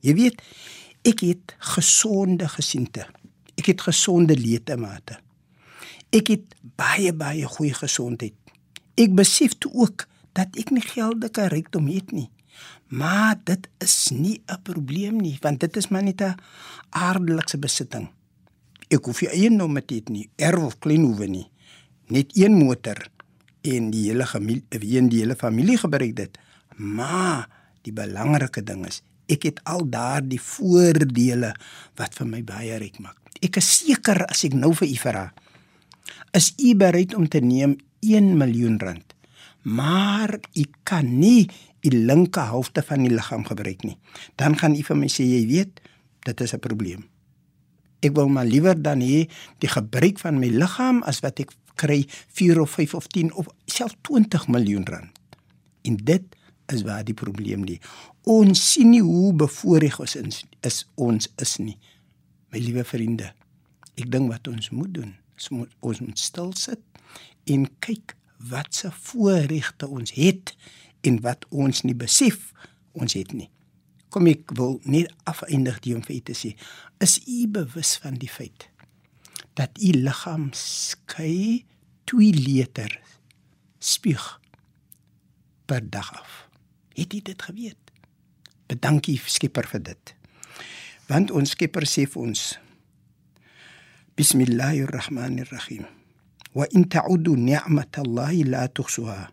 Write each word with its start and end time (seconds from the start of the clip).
Jy 0.00 0.14
weet, 0.14 0.42
ek 1.02 1.20
het 1.20 1.54
gesonde 1.76 2.48
gesiente. 2.48 3.06
Ek 3.56 3.66
het 3.72 3.80
gesonde 3.80 4.36
ledemate. 4.36 5.18
Ek 6.10 6.32
het 6.32 6.54
baie 6.76 7.12
baie 7.12 7.46
goeie 7.46 7.74
gesondheid. 7.74 8.34
Ek 8.96 9.14
besef 9.14 9.56
toe 9.58 9.72
ook 9.72 10.06
dat 10.36 10.56
ek 10.58 10.72
nie 10.74 10.84
geldelike 10.84 11.48
rykdom 11.52 11.88
het 11.92 12.12
nie. 12.12 12.28
Maar 12.90 13.38
dit 13.44 13.68
is 13.78 14.10
nie 14.10 14.42
'n 14.46 14.62
probleem 14.62 15.20
nie, 15.20 15.38
want 15.40 15.60
dit 15.60 15.76
is 15.76 15.88
maar 15.88 16.02
net 16.02 16.20
'n 16.20 16.34
aardelike 16.90 17.58
besitting. 17.58 18.08
Ek 18.88 19.04
hoef 19.04 19.20
nie 19.20 19.30
eienaam 19.30 19.74
te 19.86 19.94
hê 19.94 20.10
nie, 20.10 20.30
erf 20.36 20.62
of 20.62 20.78
klein 20.78 21.02
hoewe 21.02 21.26
nie. 21.26 21.50
Net 22.06 22.36
een 22.36 22.52
motor 22.58 23.08
en 23.60 23.90
die 23.90 24.08
hele 24.08 24.26
familie, 24.26 24.64
wie 24.68 25.08
die 25.08 25.20
hele 25.20 25.36
familie 25.36 25.78
gebruik 25.78 26.16
dit. 26.16 26.38
Maar 26.76 27.48
die 27.82 27.92
belangrike 27.92 28.62
ding 28.62 28.86
is, 28.86 29.02
ek 29.30 29.46
het 29.48 29.60
al 29.70 29.86
daardie 29.90 30.40
voordele 30.42 31.54
wat 32.00 32.16
vir 32.18 32.26
my 32.26 32.42
baie 32.46 32.78
ryk 32.82 32.98
maak. 33.02 33.16
Ek 33.40 33.56
is 33.60 33.68
seker 33.80 34.24
as 34.26 34.44
ek 34.44 34.56
nou 34.58 34.72
vir 34.76 34.90
u 34.90 34.96
vra, 35.00 35.24
is 36.36 36.52
u 36.58 36.74
bereid 36.78 37.14
om 37.16 37.28
te 37.28 37.40
neem 37.40 37.76
1 38.04 38.36
miljoen 38.38 38.78
rand, 38.80 39.14
maar 39.62 40.38
u 40.56 40.64
kan 40.88 41.06
nie 41.20 41.48
die 41.84 41.94
linker 41.94 42.50
helfte 42.52 42.82
van 42.84 43.04
die 43.06 43.12
liggaam 43.12 43.46
gebruik 43.48 43.84
nie. 43.86 43.96
Dan 44.36 44.58
gaan 44.60 44.76
u 44.76 44.82
vir 44.84 44.98
my 44.98 45.08
sê 45.08 45.24
jy 45.24 45.46
weet, 45.48 45.80
dit 46.24 46.40
is 46.40 46.52
'n 46.54 46.60
probleem. 46.60 47.08
Ek 48.00 48.14
wil 48.16 48.28
maar 48.28 48.48
liewer 48.48 48.82
dan 48.82 49.00
hê 49.00 49.28
die 49.58 49.68
gebruik 49.68 50.18
van 50.18 50.38
my 50.38 50.48
liggaam 50.48 51.02
as 51.02 51.20
wat 51.20 51.40
ek 51.40 51.52
kry 51.76 52.04
4 52.28 52.60
of 52.60 52.70
5 52.70 52.94
of 52.94 53.06
10 53.06 53.32
of 53.32 53.46
self 53.66 53.94
20 54.02 54.48
miljoen 54.48 54.84
rand. 54.84 55.12
En 55.82 55.96
dit 55.96 56.22
is 56.72 56.84
waar 56.86 57.04
die 57.06 57.16
probleem 57.16 57.64
lê. 57.66 57.78
Ons 58.30 58.62
sien 58.72 58.90
nie 58.92 59.02
hoe 59.04 59.32
bevoorreg 59.36 59.98
ons 60.02 60.16
is, 60.20 60.42
is 60.66 60.82
ons 61.00 61.28
is 61.42 61.56
nie. 61.62 61.76
My 62.50 62.62
liewe 62.62 62.84
vriende, 62.86 63.32
ek 63.98 64.10
dink 64.10 64.30
wat 64.32 64.48
ons 64.50 64.70
moet 64.74 64.92
doen, 64.94 65.14
is 65.38 65.50
moet, 65.54 65.70
ons 65.80 66.02
moet 66.02 66.18
stil 66.18 66.52
sit 66.58 66.82
en 67.50 67.66
kyk 67.82 68.14
wat 68.50 68.74
se 68.74 68.90
voorregte 69.10 69.88
ons 69.88 70.12
het 70.16 70.54
en 71.06 71.20
wat 71.24 71.46
ons 71.50 71.84
nie 71.86 71.96
besef 71.96 72.50
ons 72.92 73.14
het 73.16 73.32
nie. 73.36 73.48
Kom 74.10 74.26
ek 74.26 74.50
wil 74.58 74.78
net 74.90 75.12
afeindig 75.30 75.78
die 75.84 75.94
om 75.94 76.02
vir 76.04 76.18
u 76.18 76.20
te 76.30 76.36
sê, 76.36 76.54
is 77.00 77.20
u 77.30 77.46
bewus 77.52 77.94
van 78.02 78.18
die 78.20 78.30
feit 78.30 78.68
dat 79.58 79.76
u 79.82 79.90
liggaam 79.92 80.50
skei 80.56 81.64
2 82.10 82.32
liter 82.34 82.94
spuug 83.78 84.40
per 85.66 85.82
dag 85.90 86.12
af. 86.16 86.49
Het 86.94 87.14
u 87.14 87.20
dit 87.20 87.42
geweet? 87.42 87.76
Bedankie 88.66 89.20
Skepper 89.26 89.66
vir 89.70 89.82
dit. 89.82 90.14
Want 91.10 91.30
ons 91.30 91.54
Skepper 91.54 91.86
sê 91.86 92.06
vir 92.10 92.22
ons 92.22 92.42
Bismillahirrahmanirrahim. 94.18 95.86
Wa 96.52 96.66
in 96.74 96.88
ta'udu 96.90 97.36
ni'matallahi 97.38 98.44
la 98.50 98.66
tuhsuha. 98.68 99.30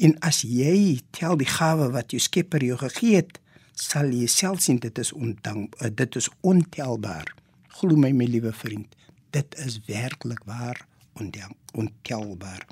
In 0.00 0.16
as 0.24 0.40
jy 0.46 1.00
tel 1.12 1.36
die 1.38 1.48
gawe 1.48 1.90
wat 1.92 2.14
jou 2.14 2.20
Skepper 2.22 2.64
jou 2.64 2.78
gegee 2.80 3.20
het, 3.20 3.38
sal 3.78 4.10
jy 4.10 4.26
self 4.30 4.64
sien 4.64 4.80
dit 4.82 4.98
is 4.98 5.12
ondank 5.12 5.76
uh, 5.82 5.92
dit 5.92 6.18
is 6.18 6.30
ontelbaar. 6.40 7.34
Glo 7.78 7.96
my 7.96 8.10
my 8.16 8.26
liewe 8.26 8.52
vriend, 8.52 8.88
dit 9.36 9.58
is 9.64 9.78
werklik 9.86 10.40
waar 10.48 10.80
ondank 11.20 11.54
ontelbaar. 11.78 12.64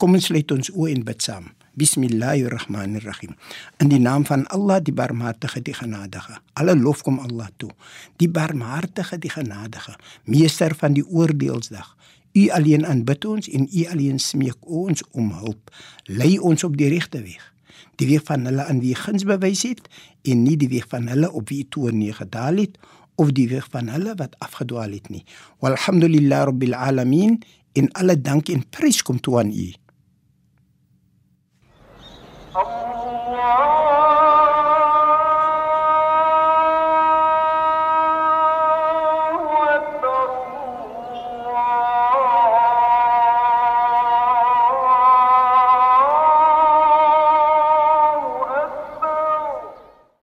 Kom 0.00 0.16
ons 0.16 0.30
sluit 0.30 0.56
ons 0.56 0.72
oë 0.72 0.94
en 0.96 1.04
bid 1.06 1.22
saam. 1.22 1.52
Bismillahirrahmanirrahim. 1.74 3.36
In 3.78 3.88
die 3.88 4.00
naam 4.02 4.24
van 4.26 4.46
Allah 4.50 4.80
die 4.82 4.92
barmhartige 4.92 5.62
die 5.62 5.74
genadige. 5.74 6.40
Alle 6.52 6.74
lof 6.76 7.02
kom 7.02 7.18
Allah 7.18 7.46
toe. 7.56 7.70
Die 8.16 8.28
barmhartige 8.28 9.18
die 9.18 9.30
genadige, 9.30 9.94
meester 10.24 10.74
van 10.74 10.98
die 10.98 11.06
oordeelsdag. 11.06 11.96
U 12.32 12.48
alleen 12.50 12.86
aanbid 12.86 13.24
ons 13.24 13.48
en 13.48 13.68
u 13.70 13.86
alleen 13.86 14.18
smeek 14.18 14.58
ons 14.66 15.02
om 15.10 15.30
hulp. 15.32 15.70
Lei 16.04 16.38
ons 16.38 16.64
op 16.64 16.76
die 16.76 16.90
regte 16.90 17.22
weeg 17.22 17.50
die 18.00 18.08
weeg 18.08 18.24
van 18.24 18.46
hulle 18.48 18.64
aan 18.64 18.80
wie 18.80 18.94
guns 18.96 19.26
bewys 19.28 19.62
het 19.66 19.88
en 20.28 20.44
nie 20.46 20.56
die 20.60 20.70
weeg 20.72 20.86
van 20.88 21.08
hulle 21.12 21.28
op 21.36 21.50
wie 21.52 21.66
toe 21.68 21.92
nie 21.92 22.12
gedaal 22.16 22.62
het 22.62 22.78
of 23.20 23.34
die 23.36 23.48
weeg 23.50 23.66
van 23.72 23.90
hulle 23.92 24.14
wat 24.16 24.36
afgedwaal 24.40 24.94
het 24.96 25.10
nie. 25.12 25.24
Walhamdulillah 25.60 26.46
rabbil 26.48 26.74
alamin 26.74 27.40
in 27.76 27.90
alle 27.92 28.16
dank 28.16 28.48
en 28.48 28.64
prys 28.72 29.02
kom 29.04 29.20
toe 29.20 29.38
aan 29.42 29.52
U. 29.52 29.68
Allah 32.52 33.79